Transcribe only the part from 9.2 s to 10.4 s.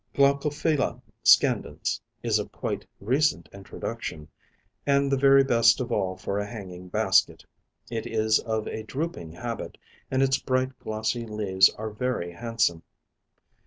habit, and its